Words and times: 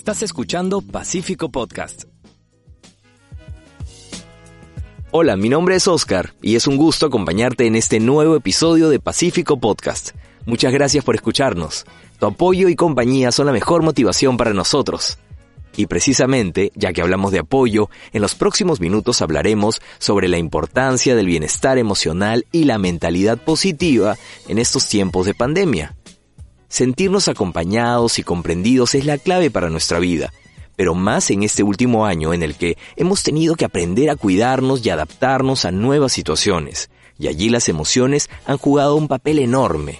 Estás 0.00 0.22
escuchando 0.22 0.80
Pacífico 0.80 1.50
Podcast. 1.50 2.04
Hola, 5.10 5.36
mi 5.36 5.50
nombre 5.50 5.76
es 5.76 5.86
Oscar 5.86 6.32
y 6.40 6.56
es 6.56 6.66
un 6.66 6.78
gusto 6.78 7.04
acompañarte 7.04 7.66
en 7.66 7.76
este 7.76 8.00
nuevo 8.00 8.34
episodio 8.34 8.88
de 8.88 8.98
Pacífico 8.98 9.60
Podcast. 9.60 10.12
Muchas 10.46 10.72
gracias 10.72 11.04
por 11.04 11.16
escucharnos. 11.16 11.84
Tu 12.18 12.24
apoyo 12.24 12.70
y 12.70 12.76
compañía 12.76 13.30
son 13.30 13.44
la 13.44 13.52
mejor 13.52 13.82
motivación 13.82 14.38
para 14.38 14.54
nosotros. 14.54 15.18
Y 15.76 15.84
precisamente, 15.84 16.72
ya 16.74 16.94
que 16.94 17.02
hablamos 17.02 17.30
de 17.30 17.40
apoyo, 17.40 17.90
en 18.14 18.22
los 18.22 18.34
próximos 18.34 18.80
minutos 18.80 19.20
hablaremos 19.20 19.82
sobre 19.98 20.28
la 20.28 20.38
importancia 20.38 21.14
del 21.14 21.26
bienestar 21.26 21.76
emocional 21.76 22.46
y 22.52 22.64
la 22.64 22.78
mentalidad 22.78 23.36
positiva 23.36 24.16
en 24.48 24.56
estos 24.56 24.88
tiempos 24.88 25.26
de 25.26 25.34
pandemia. 25.34 25.94
Sentirnos 26.70 27.26
acompañados 27.26 28.20
y 28.20 28.22
comprendidos 28.22 28.94
es 28.94 29.04
la 29.04 29.18
clave 29.18 29.50
para 29.50 29.70
nuestra 29.70 29.98
vida, 29.98 30.32
pero 30.76 30.94
más 30.94 31.32
en 31.32 31.42
este 31.42 31.64
último 31.64 32.06
año 32.06 32.32
en 32.32 32.44
el 32.44 32.54
que 32.54 32.78
hemos 32.94 33.24
tenido 33.24 33.56
que 33.56 33.64
aprender 33.64 34.08
a 34.08 34.14
cuidarnos 34.14 34.86
y 34.86 34.90
adaptarnos 34.90 35.64
a 35.64 35.72
nuevas 35.72 36.12
situaciones, 36.12 36.88
y 37.18 37.26
allí 37.26 37.48
las 37.48 37.68
emociones 37.68 38.30
han 38.46 38.56
jugado 38.56 38.94
un 38.94 39.08
papel 39.08 39.40
enorme. 39.40 39.98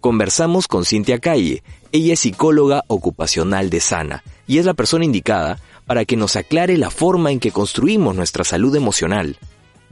Conversamos 0.00 0.66
con 0.66 0.84
Cintia 0.84 1.20
Calle, 1.20 1.62
ella 1.92 2.14
es 2.14 2.20
psicóloga 2.20 2.82
ocupacional 2.88 3.70
de 3.70 3.78
Sana, 3.78 4.24
y 4.48 4.58
es 4.58 4.66
la 4.66 4.74
persona 4.74 5.04
indicada 5.04 5.60
para 5.86 6.04
que 6.04 6.16
nos 6.16 6.34
aclare 6.34 6.76
la 6.76 6.90
forma 6.90 7.30
en 7.30 7.38
que 7.38 7.52
construimos 7.52 8.16
nuestra 8.16 8.42
salud 8.42 8.74
emocional. 8.74 9.38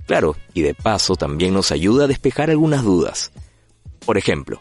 Claro, 0.06 0.34
y 0.54 0.62
de 0.62 0.74
paso 0.74 1.14
también 1.14 1.54
nos 1.54 1.70
ayuda 1.70 2.04
a 2.04 2.08
despejar 2.08 2.50
algunas 2.50 2.82
dudas. 2.82 3.30
Por 4.04 4.18
ejemplo, 4.18 4.60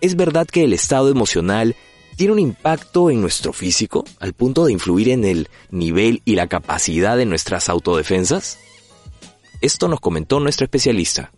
¿Es 0.00 0.14
verdad 0.14 0.46
que 0.46 0.64
el 0.64 0.74
estado 0.74 1.08
emocional 1.08 1.74
tiene 2.16 2.34
un 2.34 2.38
impacto 2.38 3.10
en 3.10 3.20
nuestro 3.22 3.52
físico 3.52 4.04
al 4.20 4.34
punto 4.34 4.66
de 4.66 4.72
influir 4.72 5.08
en 5.08 5.24
el 5.24 5.48
nivel 5.70 6.20
y 6.24 6.34
la 6.34 6.48
capacidad 6.48 7.16
de 7.16 7.24
nuestras 7.24 7.70
autodefensas? 7.70 8.58
Esto 9.62 9.88
nos 9.88 10.00
comentó 10.00 10.38
nuestro 10.38 10.64
especialista. 10.64 11.32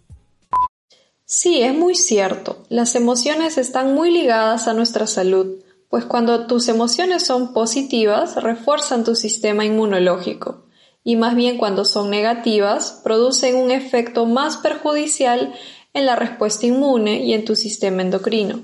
Sí, 1.25 1.62
es 1.62 1.75
muy 1.75 1.95
cierto. 1.95 2.65
Las 2.69 2.97
emociones 2.97 3.59
están 3.59 3.95
muy 3.95 4.11
ligadas 4.11 4.67
a 4.67 4.75
nuestra 4.75 5.06
salud, 5.06 5.62
pues 5.89 6.05
cuando 6.05 6.47
tus 6.47 6.69
emociones 6.69 7.25
son 7.25 7.53
positivas, 7.53 8.43
refuerzan 8.43 9.05
tu 9.05 9.15
sistema 9.15 9.65
inmunológico, 9.65 10.65
y 11.05 11.17
más 11.17 11.37
bien 11.37 11.59
cuando 11.59 11.84
son 11.84 12.11
negativas, 12.11 13.00
producen 13.05 13.56
un 13.56 13.70
efecto 13.70 14.27
más 14.27 14.56
perjudicial 14.56 15.55
en 15.99 16.07
la 16.07 16.17
respuesta 16.17 16.67
inmune 16.67 17.25
y 17.25 17.35
en 17.35 17.45
tu 17.45 17.55
sistema 17.55 18.03
endocrino. 18.03 18.63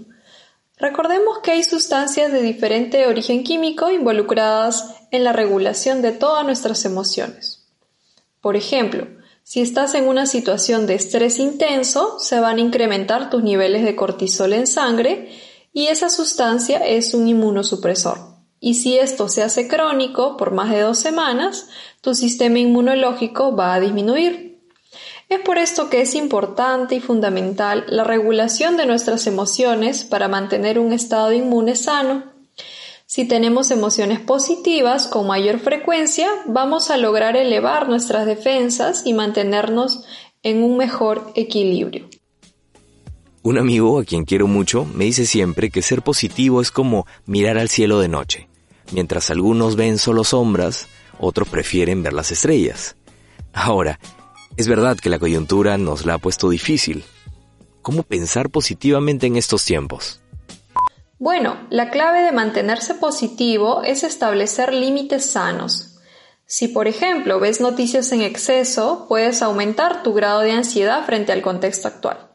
Recordemos 0.76 1.38
que 1.38 1.52
hay 1.52 1.62
sustancias 1.62 2.32
de 2.32 2.42
diferente 2.42 3.06
origen 3.06 3.44
químico 3.44 3.90
involucradas 3.90 4.96
en 5.10 5.22
la 5.22 5.32
regulación 5.32 6.02
de 6.02 6.12
todas 6.12 6.44
nuestras 6.44 6.84
emociones. 6.84 7.68
Por 8.40 8.56
ejemplo, 8.56 9.06
si 9.44 9.60
estás 9.60 9.94
en 9.94 10.08
una 10.08 10.26
situación 10.26 10.86
de 10.86 10.94
estrés 10.94 11.38
intenso, 11.38 12.18
se 12.18 12.40
van 12.40 12.56
a 12.56 12.60
incrementar 12.60 13.30
tus 13.30 13.42
niveles 13.42 13.84
de 13.84 13.94
cortisol 13.94 14.52
en 14.52 14.66
sangre 14.66 15.30
y 15.72 15.86
esa 15.88 16.08
sustancia 16.08 16.78
es 16.78 17.14
un 17.14 17.28
inmunosupresor. 17.28 18.18
Y 18.58 18.74
si 18.74 18.96
esto 18.96 19.28
se 19.28 19.42
hace 19.42 19.68
crónico 19.68 20.38
por 20.38 20.52
más 20.52 20.70
de 20.70 20.80
dos 20.80 20.98
semanas, 20.98 21.68
tu 22.00 22.14
sistema 22.14 22.58
inmunológico 22.58 23.54
va 23.54 23.74
a 23.74 23.80
disminuir. 23.80 24.53
Es 25.28 25.40
por 25.40 25.58
esto 25.58 25.88
que 25.88 26.02
es 26.02 26.14
importante 26.14 26.96
y 26.96 27.00
fundamental 27.00 27.84
la 27.88 28.04
regulación 28.04 28.76
de 28.76 28.86
nuestras 28.86 29.26
emociones 29.26 30.04
para 30.04 30.28
mantener 30.28 30.78
un 30.78 30.92
estado 30.92 31.32
inmune 31.32 31.76
sano. 31.76 32.24
Si 33.06 33.26
tenemos 33.26 33.70
emociones 33.70 34.20
positivas 34.20 35.06
con 35.06 35.26
mayor 35.26 35.60
frecuencia, 35.60 36.28
vamos 36.46 36.90
a 36.90 36.96
lograr 36.96 37.36
elevar 37.36 37.88
nuestras 37.88 38.26
defensas 38.26 39.02
y 39.06 39.14
mantenernos 39.14 40.04
en 40.42 40.62
un 40.62 40.76
mejor 40.76 41.32
equilibrio. 41.34 42.08
Un 43.42 43.58
amigo 43.58 43.98
a 43.98 44.04
quien 44.04 44.24
quiero 44.24 44.46
mucho 44.46 44.84
me 44.84 45.04
dice 45.04 45.26
siempre 45.26 45.70
que 45.70 45.82
ser 45.82 46.02
positivo 46.02 46.60
es 46.60 46.70
como 46.70 47.06
mirar 47.26 47.58
al 47.58 47.68
cielo 47.68 48.00
de 48.00 48.08
noche. 48.08 48.48
Mientras 48.92 49.30
algunos 49.30 49.76
ven 49.76 49.98
solo 49.98 50.24
sombras, 50.24 50.88
otros 51.18 51.48
prefieren 51.48 52.02
ver 52.02 52.14
las 52.14 52.30
estrellas. 52.30 52.96
Ahora, 53.52 54.00
es 54.56 54.68
verdad 54.68 54.96
que 54.96 55.10
la 55.10 55.18
coyuntura 55.18 55.78
nos 55.78 56.06
la 56.06 56.14
ha 56.14 56.18
puesto 56.18 56.48
difícil. 56.48 57.04
¿Cómo 57.82 58.02
pensar 58.02 58.50
positivamente 58.50 59.26
en 59.26 59.36
estos 59.36 59.64
tiempos? 59.64 60.20
Bueno, 61.18 61.56
la 61.70 61.90
clave 61.90 62.22
de 62.22 62.32
mantenerse 62.32 62.94
positivo 62.94 63.82
es 63.82 64.04
establecer 64.04 64.72
límites 64.72 65.26
sanos. 65.26 65.98
Si, 66.46 66.68
por 66.68 66.86
ejemplo, 66.86 67.40
ves 67.40 67.60
noticias 67.60 68.12
en 68.12 68.22
exceso, 68.22 69.06
puedes 69.08 69.42
aumentar 69.42 70.02
tu 70.02 70.12
grado 70.12 70.40
de 70.40 70.52
ansiedad 70.52 71.04
frente 71.04 71.32
al 71.32 71.42
contexto 71.42 71.88
actual. 71.88 72.28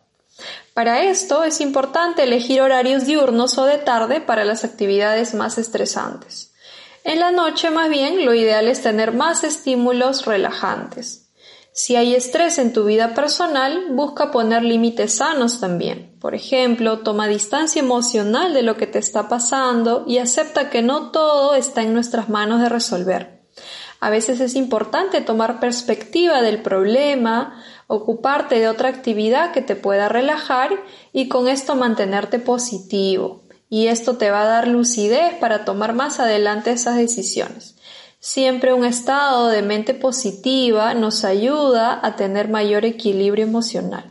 Para 0.73 1.03
esto 1.03 1.43
es 1.43 1.61
importante 1.61 2.23
elegir 2.23 2.61
horarios 2.61 3.05
diurnos 3.05 3.57
o 3.57 3.65
de 3.65 3.77
tarde 3.77 4.21
para 4.21 4.45
las 4.45 4.63
actividades 4.63 5.33
más 5.33 5.57
estresantes. 5.57 6.53
En 7.03 7.19
la 7.19 7.31
noche, 7.31 7.69
más 7.69 7.89
bien, 7.89 8.25
lo 8.25 8.33
ideal 8.33 8.67
es 8.67 8.81
tener 8.81 9.13
más 9.13 9.43
estímulos 9.43 10.25
relajantes. 10.25 11.28
Si 11.71 11.95
hay 11.95 12.15
estrés 12.15 12.57
en 12.57 12.73
tu 12.73 12.83
vida 12.83 13.13
personal, 13.13 13.87
busca 13.91 14.31
poner 14.31 14.63
límites 14.63 15.17
sanos 15.17 15.59
también. 15.59 16.15
Por 16.19 16.35
ejemplo, 16.35 16.99
toma 16.99 17.27
distancia 17.27 17.79
emocional 17.79 18.53
de 18.53 18.63
lo 18.63 18.75
que 18.75 18.87
te 18.87 18.99
está 18.99 19.29
pasando 19.29 20.03
y 20.07 20.17
acepta 20.17 20.69
que 20.69 20.81
no 20.81 21.11
todo 21.11 21.55
está 21.55 21.81
en 21.81 21.93
nuestras 21.93 22.27
manos 22.27 22.61
de 22.61 22.69
resolver. 22.69 23.39
A 23.99 24.09
veces 24.09 24.39
es 24.39 24.55
importante 24.55 25.21
tomar 25.21 25.59
perspectiva 25.59 26.41
del 26.41 26.61
problema, 26.61 27.61
ocuparte 27.87 28.59
de 28.59 28.69
otra 28.69 28.89
actividad 28.89 29.51
que 29.51 29.61
te 29.61 29.75
pueda 29.75 30.09
relajar 30.09 30.71
y 31.11 31.27
con 31.27 31.47
esto 31.47 31.75
mantenerte 31.75 32.39
positivo. 32.39 33.41
Y 33.69 33.87
esto 33.87 34.17
te 34.17 34.31
va 34.31 34.41
a 34.41 34.47
dar 34.47 34.67
lucidez 34.67 35.35
para 35.35 35.63
tomar 35.63 35.93
más 35.93 36.19
adelante 36.19 36.71
esas 36.71 36.95
decisiones. 36.95 37.75
Siempre 38.21 38.73
un 38.73 38.83
estado 38.83 39.47
de 39.47 39.61
mente 39.61 39.93
positiva 39.93 40.93
nos 40.93 41.23
ayuda 41.23 42.05
a 42.05 42.17
tener 42.17 42.49
mayor 42.49 42.83
equilibrio 42.83 43.45
emocional. 43.45 44.03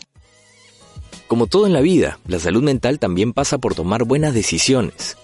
Como 1.27 1.47
todo 1.47 1.67
en 1.67 1.75
la 1.75 1.83
vida, 1.83 2.19
la 2.27 2.39
salud 2.39 2.63
mental 2.63 2.99
también 2.99 3.35
pasa 3.35 3.59
por 3.59 3.75
tomar 3.75 4.05
buenas 4.05 4.33
decisiones. 4.33 5.19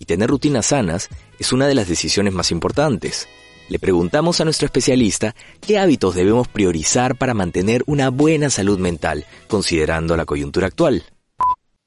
Y 0.00 0.06
tener 0.06 0.28
rutinas 0.28 0.66
sanas 0.66 1.08
es 1.38 1.52
una 1.52 1.68
de 1.68 1.76
las 1.76 1.86
decisiones 1.86 2.34
más 2.34 2.50
importantes. 2.50 3.28
Le 3.68 3.78
preguntamos 3.78 4.40
a 4.40 4.44
nuestro 4.44 4.66
especialista 4.66 5.36
qué 5.60 5.78
hábitos 5.78 6.16
debemos 6.16 6.48
priorizar 6.48 7.16
para 7.16 7.32
mantener 7.32 7.84
una 7.86 8.10
buena 8.10 8.50
salud 8.50 8.80
mental, 8.80 9.24
considerando 9.46 10.16
la 10.16 10.24
coyuntura 10.24 10.66
actual. 10.66 11.04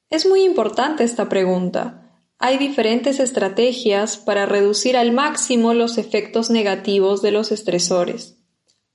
Es 0.09 0.25
muy 0.25 0.43
importante 0.43 1.03
esta 1.03 1.27
pregunta. 1.27 2.08
Hay 2.41 2.57
diferentes 2.57 3.19
estrategias 3.19 4.17
para 4.17 4.45
reducir 4.45 4.95
al 4.95 5.11
máximo 5.11 5.73
los 5.73 5.97
efectos 5.97 6.49
negativos 6.49 7.21
de 7.21 7.31
los 7.31 7.51
estresores. 7.51 8.37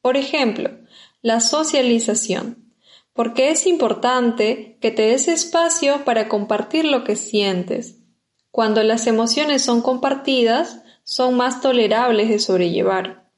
Por 0.01 0.17
ejemplo, 0.17 0.71
la 1.21 1.41
socialización, 1.41 2.73
porque 3.13 3.51
es 3.51 3.67
importante 3.67 4.79
que 4.81 4.91
te 4.91 5.03
des 5.03 5.29
espacio 5.29 6.07
para 6.07 6.27
compartir 6.27 6.87
lo 6.87 7.05
que 7.05 7.17
sientes. 7.17 7.97
Cuando 8.51 8.83
las 8.83 9.07
emociones 9.07 9.63
son 9.63 9.83
compartidas, 9.83 10.81
son 11.03 11.35
más 11.35 11.61
tolerables 11.61 12.31
de 12.31 12.39
sobrellevar. 12.39 13.29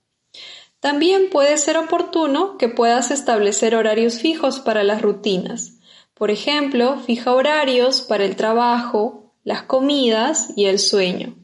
También 0.79 1.31
puede 1.31 1.59
ser 1.59 1.79
oportuno 1.79 2.59
que 2.59 2.69
puedas 2.69 3.11
establecer 3.11 3.75
horarios 3.75 4.21
fijos 4.21 4.61
para 4.61 4.85
las 4.85 5.03
rutinas. 5.03 5.81
Por 6.15 6.31
ejemplo, 6.31 7.01
fija 7.01 7.33
horarios 7.33 8.03
para 8.03 8.25
el 8.25 8.37
trabajo, 8.37 9.26
las 9.47 9.63
comidas 9.63 10.49
y 10.57 10.65
el 10.67 10.81
sueño. 10.81 11.37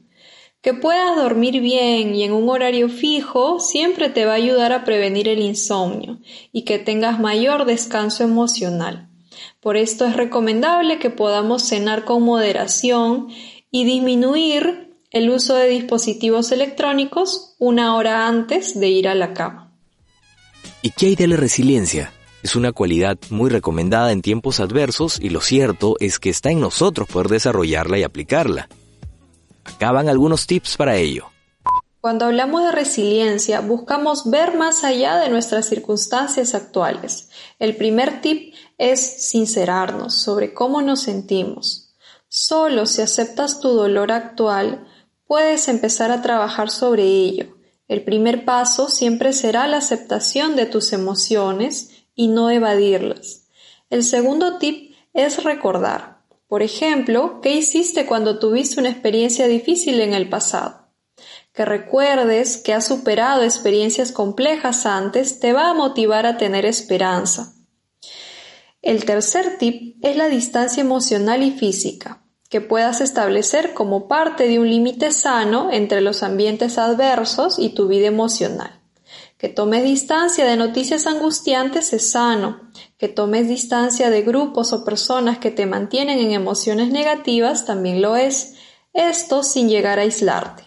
Que 0.61 0.73
puedas 0.73 1.15
dormir 1.15 1.61
bien 1.61 2.13
y 2.13 2.23
en 2.23 2.33
un 2.33 2.49
horario 2.49 2.89
fijo 2.89 3.61
siempre 3.61 4.09
te 4.09 4.25
va 4.25 4.33
a 4.33 4.35
ayudar 4.35 4.73
a 4.73 4.83
prevenir 4.83 5.29
el 5.29 5.39
insomnio 5.39 6.19
y 6.51 6.63
que 6.63 6.79
tengas 6.79 7.19
mayor 7.19 7.63
descanso 7.63 8.25
emocional. 8.25 9.09
Por 9.61 9.77
esto 9.77 10.05
es 10.05 10.17
recomendable 10.17 10.99
que 10.99 11.11
podamos 11.11 11.63
cenar 11.63 12.03
con 12.03 12.23
moderación 12.23 13.29
y 13.71 13.85
disminuir 13.85 14.97
el 15.11 15.29
uso 15.29 15.55
de 15.55 15.69
dispositivos 15.69 16.51
electrónicos 16.51 17.55
una 17.57 17.95
hora 17.95 18.27
antes 18.27 18.77
de 18.77 18.89
ir 18.89 19.07
a 19.07 19.15
la 19.15 19.33
cama. 19.33 19.71
¿Y 20.81 20.89
qué 20.89 21.05
hay 21.05 21.15
de 21.15 21.27
la 21.27 21.37
resiliencia? 21.37 22.11
Es 22.43 22.57
una 22.57 22.73
cualidad 22.73 23.17
muy 23.29 23.49
recomendada 23.49 24.11
en 24.11 24.21
tiempos 24.21 24.59
adversos 24.59 25.17
y 25.17 25.29
lo 25.29 25.39
cierto 25.39 25.95
es 26.01 26.19
que 26.19 26.29
está 26.29 26.51
en 26.51 26.59
nosotros 26.59 27.07
poder 27.07 27.29
desarrollarla 27.29 27.97
y 27.97 28.03
aplicarla. 28.03 28.67
Acaban 29.63 30.09
algunos 30.09 30.45
tips 30.45 30.75
para 30.75 30.97
ello. 30.97 31.27
Cuando 32.01 32.25
hablamos 32.25 32.65
de 32.65 32.73
resiliencia, 32.73 33.61
buscamos 33.61 34.29
ver 34.29 34.57
más 34.57 34.83
allá 34.83 35.15
de 35.19 35.29
nuestras 35.29 35.67
circunstancias 35.67 36.53
actuales. 36.53 37.29
El 37.59 37.77
primer 37.77 38.19
tip 38.19 38.53
es 38.77 38.99
sincerarnos 39.29 40.13
sobre 40.13 40.53
cómo 40.53 40.81
nos 40.81 40.99
sentimos. 40.99 41.95
Solo 42.27 42.87
si 42.87 43.01
aceptas 43.01 43.61
tu 43.61 43.69
dolor 43.69 44.11
actual, 44.11 44.85
puedes 45.27 45.69
empezar 45.69 46.11
a 46.11 46.21
trabajar 46.21 46.69
sobre 46.69 47.03
ello. 47.03 47.55
El 47.87 48.03
primer 48.03 48.43
paso 48.43 48.89
siempre 48.89 49.31
será 49.31 49.65
la 49.67 49.77
aceptación 49.77 50.57
de 50.57 50.65
tus 50.65 50.91
emociones 50.91 52.02
y 52.15 52.27
no 52.27 52.49
evadirlas. 52.49 53.47
El 53.89 54.03
segundo 54.03 54.57
tip 54.57 54.95
es 55.13 55.43
recordar. 55.43 56.23
Por 56.47 56.61
ejemplo, 56.61 57.39
¿qué 57.41 57.53
hiciste 57.55 58.05
cuando 58.05 58.39
tuviste 58.39 58.79
una 58.79 58.89
experiencia 58.89 59.47
difícil 59.47 60.01
en 60.01 60.13
el 60.13 60.29
pasado? 60.29 60.87
Que 61.51 61.65
recuerdes 61.65 62.57
que 62.57 62.73
has 62.73 62.85
superado 62.85 63.43
experiencias 63.43 64.11
complejas 64.11 64.85
antes 64.85 65.39
te 65.39 65.53
va 65.53 65.69
a 65.69 65.73
motivar 65.73 66.25
a 66.25 66.37
tener 66.37 66.65
esperanza. 66.65 67.53
El 68.83 69.05
tercer 69.05 69.57
tip 69.57 70.03
es 70.03 70.17
la 70.17 70.27
distancia 70.27 70.81
emocional 70.81 71.41
y 71.41 71.51
física, 71.51 72.23
que 72.49 72.59
puedas 72.61 73.01
establecer 73.01 73.73
como 73.73 74.07
parte 74.07 74.47
de 74.47 74.59
un 74.59 74.69
límite 74.69 75.11
sano 75.11 75.71
entre 75.71 76.01
los 76.01 76.21
ambientes 76.21 76.77
adversos 76.77 77.57
y 77.57 77.69
tu 77.69 77.87
vida 77.87 78.07
emocional. 78.07 78.82
Que 79.43 79.49
tomes 79.49 79.83
distancia 79.83 80.45
de 80.45 80.55
noticias 80.55 81.05
angustiantes 81.05 81.91
es 81.91 82.11
sano. 82.11 82.61
Que 82.97 83.09
tomes 83.09 83.49
distancia 83.49 84.09
de 84.09 84.21
grupos 84.21 84.71
o 84.71 84.85
personas 84.85 85.39
que 85.39 85.51
te 85.51 85.65
mantienen 85.65 86.19
en 86.19 86.31
emociones 86.31 86.93
negativas 86.93 87.65
también 87.65 88.01
lo 88.01 88.15
es. 88.15 88.53
Esto 88.93 89.43
sin 89.43 89.67
llegar 89.67 89.99
a 89.99 90.03
aislarte. 90.03 90.63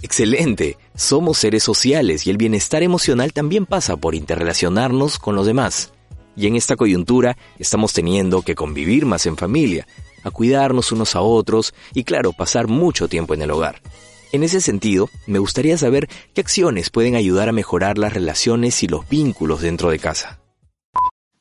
Excelente. 0.00 0.78
Somos 0.94 1.36
seres 1.36 1.62
sociales 1.62 2.26
y 2.26 2.30
el 2.30 2.38
bienestar 2.38 2.82
emocional 2.82 3.34
también 3.34 3.66
pasa 3.66 3.98
por 3.98 4.14
interrelacionarnos 4.14 5.18
con 5.18 5.36
los 5.36 5.44
demás. 5.44 5.92
Y 6.36 6.46
en 6.46 6.56
esta 6.56 6.74
coyuntura 6.74 7.36
estamos 7.58 7.92
teniendo 7.92 8.40
que 8.40 8.54
convivir 8.54 9.04
más 9.04 9.26
en 9.26 9.36
familia, 9.36 9.86
a 10.24 10.30
cuidarnos 10.30 10.90
unos 10.90 11.14
a 11.14 11.20
otros 11.20 11.74
y 11.92 12.04
claro, 12.04 12.32
pasar 12.32 12.66
mucho 12.66 13.08
tiempo 13.08 13.34
en 13.34 13.42
el 13.42 13.50
hogar. 13.50 13.82
En 14.30 14.42
ese 14.42 14.60
sentido, 14.60 15.08
me 15.26 15.38
gustaría 15.38 15.78
saber 15.78 16.08
qué 16.34 16.42
acciones 16.42 16.90
pueden 16.90 17.14
ayudar 17.14 17.48
a 17.48 17.52
mejorar 17.52 17.96
las 17.96 18.12
relaciones 18.12 18.82
y 18.82 18.88
los 18.88 19.08
vínculos 19.08 19.62
dentro 19.62 19.90
de 19.90 19.98
casa. 19.98 20.40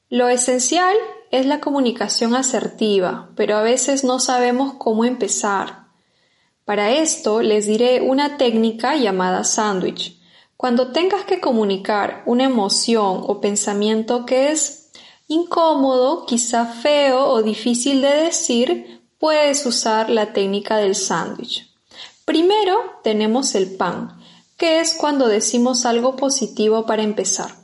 Lo 0.09 0.29
esencial 0.29 0.95
es 1.31 1.45
la 1.45 1.59
comunicación 1.59 2.33
asertiva, 2.33 3.29
pero 3.35 3.57
a 3.57 3.61
veces 3.61 4.05
no 4.05 4.19
sabemos 4.19 4.75
cómo 4.77 5.03
empezar. 5.03 5.87
Para 6.63 6.91
esto 6.91 7.41
les 7.41 7.65
diré 7.65 7.99
una 7.99 8.37
técnica 8.37 8.95
llamada 8.95 9.43
sándwich. 9.43 10.17
Cuando 10.55 10.93
tengas 10.93 11.25
que 11.25 11.41
comunicar 11.41 12.23
una 12.25 12.45
emoción 12.45 13.21
o 13.27 13.41
pensamiento 13.41 14.25
que 14.25 14.51
es 14.51 14.91
incómodo, 15.27 16.25
quizá 16.25 16.65
feo 16.65 17.25
o 17.27 17.43
difícil 17.43 18.01
de 18.01 18.13
decir, 18.13 19.01
puedes 19.19 19.65
usar 19.65 20.09
la 20.09 20.31
técnica 20.31 20.77
del 20.77 20.95
sándwich. 20.95 21.66
Primero 22.27 22.99
tenemos 23.05 23.55
el 23.55 23.77
pan, 23.77 24.19
que 24.57 24.81
es 24.81 24.95
cuando 24.95 25.29
decimos 25.29 25.85
algo 25.85 26.17
positivo 26.17 26.85
para 26.85 27.01
empezar. 27.01 27.55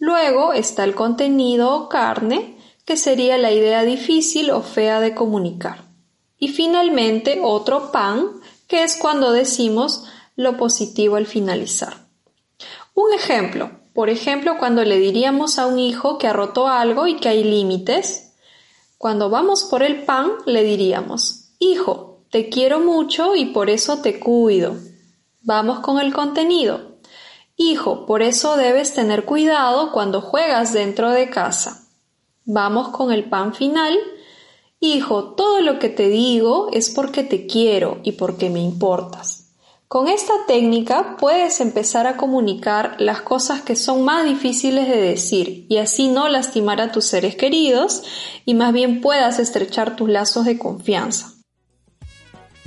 Luego 0.00 0.52
está 0.52 0.82
el 0.82 0.96
contenido 0.96 1.72
o 1.72 1.88
carne, 1.88 2.58
que 2.84 2.96
sería 2.96 3.38
la 3.38 3.52
idea 3.52 3.84
difícil 3.84 4.50
o 4.50 4.62
fea 4.62 4.98
de 4.98 5.14
comunicar. 5.14 5.84
Y 6.40 6.48
finalmente 6.48 7.38
otro 7.40 7.92
pan, 7.92 8.40
que 8.66 8.82
es 8.82 8.96
cuando 8.96 9.30
decimos 9.30 10.06
lo 10.34 10.56
positivo 10.56 11.14
al 11.14 11.26
finalizar. 11.26 12.08
Un 12.94 13.14
ejemplo, 13.14 13.70
por 13.94 14.10
ejemplo, 14.10 14.58
cuando 14.58 14.82
le 14.82 14.98
diríamos 14.98 15.56
a 15.60 15.68
un 15.68 15.78
hijo 15.78 16.18
que 16.18 16.26
ha 16.26 16.32
roto 16.32 16.66
algo 16.66 17.06
y 17.06 17.14
que 17.14 17.28
hay 17.28 17.44
límites, 17.44 18.32
cuando 18.96 19.30
vamos 19.30 19.68
por 19.70 19.84
el 19.84 20.02
pan 20.02 20.32
le 20.46 20.64
diríamos, 20.64 21.52
hijo, 21.60 22.17
te 22.30 22.50
quiero 22.50 22.80
mucho 22.80 23.34
y 23.34 23.46
por 23.46 23.70
eso 23.70 24.02
te 24.02 24.20
cuido. 24.20 24.76
Vamos 25.40 25.80
con 25.80 25.98
el 25.98 26.12
contenido. 26.12 26.98
Hijo, 27.56 28.04
por 28.04 28.22
eso 28.22 28.56
debes 28.56 28.92
tener 28.92 29.24
cuidado 29.24 29.92
cuando 29.92 30.20
juegas 30.20 30.74
dentro 30.74 31.10
de 31.10 31.30
casa. 31.30 31.88
Vamos 32.44 32.88
con 32.88 33.12
el 33.12 33.24
pan 33.30 33.54
final. 33.54 33.98
Hijo, 34.78 35.34
todo 35.34 35.62
lo 35.62 35.78
que 35.78 35.88
te 35.88 36.08
digo 36.08 36.68
es 36.72 36.90
porque 36.90 37.22
te 37.22 37.46
quiero 37.46 38.00
y 38.04 38.12
porque 38.12 38.50
me 38.50 38.60
importas. 38.60 39.54
Con 39.88 40.06
esta 40.06 40.34
técnica 40.46 41.16
puedes 41.18 41.62
empezar 41.62 42.06
a 42.06 42.18
comunicar 42.18 42.96
las 42.98 43.22
cosas 43.22 43.62
que 43.62 43.74
son 43.74 44.04
más 44.04 44.26
difíciles 44.26 44.86
de 44.86 45.00
decir 45.00 45.64
y 45.70 45.78
así 45.78 46.08
no 46.08 46.28
lastimar 46.28 46.82
a 46.82 46.92
tus 46.92 47.06
seres 47.06 47.36
queridos 47.36 48.02
y 48.44 48.52
más 48.52 48.74
bien 48.74 49.00
puedas 49.00 49.38
estrechar 49.38 49.96
tus 49.96 50.10
lazos 50.10 50.44
de 50.44 50.58
confianza. 50.58 51.37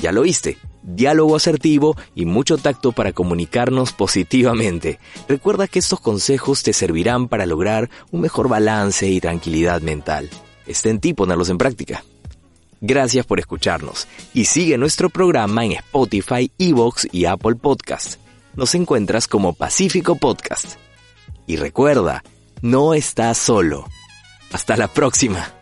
Ya 0.01 0.11
lo 0.11 0.23
viste, 0.23 0.57
diálogo 0.81 1.35
asertivo 1.35 1.95
y 2.15 2.25
mucho 2.25 2.57
tacto 2.57 2.91
para 2.91 3.13
comunicarnos 3.13 3.93
positivamente. 3.93 4.99
Recuerda 5.27 5.67
que 5.67 5.77
estos 5.77 5.99
consejos 5.99 6.63
te 6.63 6.73
servirán 6.73 7.27
para 7.27 7.45
lograr 7.45 7.91
un 8.09 8.21
mejor 8.21 8.49
balance 8.49 9.07
y 9.07 9.21
tranquilidad 9.21 9.81
mental. 9.81 10.27
Está 10.65 10.89
en 10.89 10.99
ti 10.99 11.13
ponerlos 11.13 11.49
en 11.49 11.59
práctica. 11.59 12.03
Gracias 12.81 13.27
por 13.27 13.39
escucharnos 13.39 14.07
y 14.33 14.45
sigue 14.45 14.75
nuestro 14.79 15.11
programa 15.11 15.63
en 15.65 15.73
Spotify, 15.73 16.51
Evox 16.57 17.07
y 17.11 17.25
Apple 17.25 17.55
Podcast. 17.55 18.19
Nos 18.55 18.73
encuentras 18.73 19.27
como 19.27 19.53
Pacífico 19.53 20.15
Podcast. 20.15 20.77
Y 21.45 21.57
recuerda, 21.57 22.23
no 22.63 22.95
estás 22.95 23.37
solo. 23.37 23.85
Hasta 24.51 24.77
la 24.77 24.87
próxima. 24.87 25.60